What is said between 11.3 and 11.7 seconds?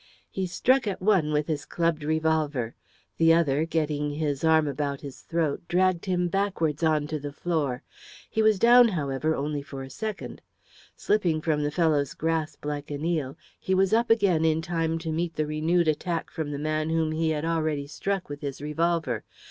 from the